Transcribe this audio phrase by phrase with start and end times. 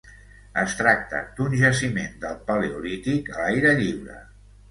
[0.61, 4.19] Es tracte d'un jaciment del Paleolític a l'aire lliure.